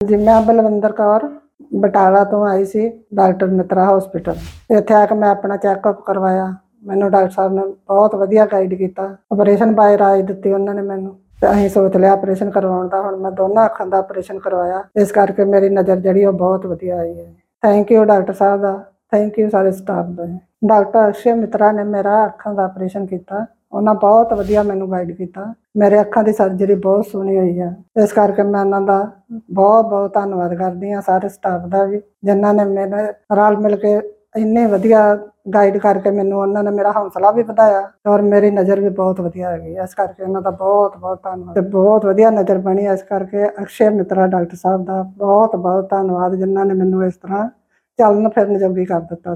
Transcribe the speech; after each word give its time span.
ਜੀ, 0.00 0.16
ਮੈਂ 0.16 0.40
ਬਲਵਿੰਦਰ 0.42 0.92
ਕੌਰ, 0.92 1.28
ਬਟਾਲਾ 1.74 2.24
ਤੋਂ 2.24 2.46
ਆਈ 2.46 2.64
ਸੀ, 2.64 2.88
ਡਾਕਟਰ 3.14 3.46
ਮਿੱਤਰਾ 3.46 3.84
ਹਸਪੀਟਲ 3.96 4.34
ਇੱਥੇ 4.70 4.94
ਆ 4.94 5.06
ਕੇ 5.06 5.14
ਮੈਂ 5.14 5.30
ਆਪਣਾ 5.30 5.56
ਚੈੱਕਅਪ 5.56 6.00
ਕਰਵਾਇਆ। 6.00 6.54
ਮੈਨੂੰ 6.84 7.10
ਡਾਕਟਰ 7.10 7.30
ਸਾਹਿਬ 7.30 7.52
ਨੇ 7.52 7.62
ਬਹੁਤ 7.88 8.14
ਵਧੀਆ 8.14 8.46
ਗਾਈਡ 8.46 8.74
ਕੀਤਾ। 8.74 9.16
ਆਪਰੇਸ਼ਨ 9.32 9.74
ਬਾਏ 9.74 9.98
ਰਾਜ 9.98 10.22
ਦਿੱਤੀ 10.22 10.52
ਉਹਨਾਂ 10.52 10.74
ਨੇ 10.74 10.82
ਮੈਨੂੰ। 10.82 11.14
ਤੇ 11.40 11.50
ਅਸੀਂ 11.50 11.68
ਸੋਚ 11.68 11.96
ਲਿਆ 11.96 12.12
ਆਪਰੇਸ਼ਨ 12.12 12.50
ਕਰਵਾਉਣ 12.50 12.88
ਦਾ। 12.88 13.00
ਹੁਣ 13.02 13.16
ਮੈਂ 13.16 13.30
ਦੋਨਾਂ 13.30 13.66
ਅੱਖਾਂ 13.66 13.86
ਦਾ 13.86 13.98
ਆਪਰੇਸ਼ਨ 13.98 14.38
ਕਰਵਾਇਆ। 14.38 14.82
ਇਸ 14.96 15.12
ਕਰਕੇ 15.12 15.44
ਮੇਰੀ 15.44 15.68
ਨਜ਼ਰ 15.68 15.96
ਜਿਹੜੀ 15.96 16.24
ਉਹ 16.24 16.32
ਬਹੁਤ 16.32 16.66
ਵਧੀਆ 16.66 16.98
ਆਈ 16.98 17.20
ਹੈ। 17.20 17.34
ਥੈਂਕ 17.62 17.92
ਯੂ 17.92 18.04
ਡਾਕਟਰ 18.04 18.32
ਸਾਹਿਬ 18.32 18.60
ਦਾ। 18.60 18.84
ਥੈਂਕ 19.12 19.38
ਯੂ 19.38 19.48
ਸਾਰੇ 19.50 19.70
ਸਟਾਫ 19.72 20.06
ਦਾ। 20.16 20.26
ਡਾਕਟਰ 20.66 21.08
ਅਕਸ਼ੇ 21.08 21.32
ਮਿੱਤਰਾ 21.34 21.70
ਨੇ 21.72 21.84
ਮੇਰਾ 21.84 22.24
ਅੱਖਾਂ 22.26 22.54
ਦਾ 22.54 22.64
ਆਪਰੇਸ਼ਨ 22.64 23.06
ਕੀਤਾ। 23.06 23.46
ਉਹਨਾਂ 23.72 23.94
ਬਹੁਤ 23.94 24.32
ਵਧੀਆ 24.32 24.62
ਮੈਨੂੰ 24.62 24.90
ਗਾਈਡ 24.90 25.10
ਕੀਤਾ। 25.12 25.52
ਮੇਰੇ 25.78 26.00
ਅੱਖਾਂ 26.00 26.22
ਦੀ 26.24 26.32
ਸਰਜਰੀ 26.32 26.74
ਬਹੁਤ 26.76 27.06
ਸੋਹਣੀ 27.06 27.38
ਹੋਈ 27.38 27.60
ਹੈ 27.60 27.74
ਇਸ 28.02 28.12
ਕਰਕੇ 28.12 28.42
ਮੈਂ 28.42 28.60
ਉਹਨਾਂ 28.60 28.80
ਦਾ 28.80 29.00
ਬਹੁਤ 29.52 29.86
ਬਹੁਤ 29.86 30.14
ਧੰਨਵਾਦ 30.14 30.54
ਕਰਦੀ 30.54 30.92
ਹਾਂ 30.92 31.02
ਸਾਰੇ 31.02 31.28
ਸਟਾਫ 31.28 31.66
ਦਾ 31.68 31.84
ਵੀ, 31.84 32.00
ਜਿਨ੍ਹਾਂ 32.24 32.54
ਨੇ 32.54 32.64
ਮੇਰੇ 32.66 33.06
ਰਲ 33.36 33.56
ਮਿਲ 33.56 33.76
ਕੇ 33.76 34.00
ਇੰਨੇ 34.36 34.66
ਵਧੀਆ 34.66 35.02
ਗਾਈਡ 35.54 35.76
ਕਰਕੇ 35.78 36.10
ਮੈਨੂੰ 36.10 36.40
ਉਹਨਾਂ 36.40 36.62
ਨੇ 36.62 36.70
ਮੇਰਾ 36.70 36.90
ਹੌਸਲਾ 36.92 37.30
ਵੀ 37.30 37.42
ਵਧਾਇਆ 37.42 37.82
ਔਰ 38.08 38.22
ਮੇਰੀ 38.22 38.50
ਨਜ਼ਰ 38.50 38.80
ਵੀ 38.80 38.88
ਬਹੁਤ 38.90 39.20
ਵਧੀਆ 39.20 39.50
ਹੈਗੀ 39.50 39.74
ਇਸ 39.84 39.94
ਕਰਕੇ 39.94 40.22
ਉਹਨਾਂ 40.22 40.42
ਦਾ 40.42 40.50
ਬਹੁਤ 40.50 40.96
ਬਹੁਤ 40.96 41.22
ਧੰਨਵਾਦ। 41.24 41.54
ਤੇ 41.54 41.60
ਬਹੁਤ 41.70 42.06
ਵਧੀਆ 42.06 42.30
ਨਜ਼ਰ 42.30 42.58
ਬਣੀ। 42.58 42.86
ਇਸ 42.86 43.02
ਕਰਕੇ 43.02 43.46
ਅਕਸ਼ੇ 43.46 43.88
ਮਿੱਤਰਾ 43.90 44.26
ਡਾਕਟਰ 44.26 44.56
ਸਾਹਿਬ 44.56 44.84
ਦਾ 44.84 45.02
ਬਹੁਤ 45.16 45.56
ਬਹੁਤ 45.56 45.88
ਧੰਨਵਾਦ 45.90 46.34
ਜਿਨ੍ਹਾਂ 46.34 46.66
ਨੇ 46.66 46.74
ਮੈਨੂੰ 46.74 47.04
ਇਸ 47.06 47.16
ਤਰ੍ਹਾਂ 47.16 47.48
ਚੱਲਣ 48.00 48.28
ਫਿਰਨ 48.28 48.58
ਜੋਗੀ 48.58 48.84
ਕਰ 48.84 49.00
ਦਿੱਤਾ 49.10 49.34